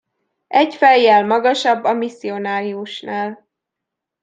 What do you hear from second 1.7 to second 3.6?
a misszionáriusnál.